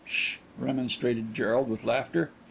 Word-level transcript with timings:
"Sh!" 0.03 0.37
remonstrated 0.57 1.31
Gerald, 1.35 1.69
with 1.69 1.83
laughter. 1.83 2.31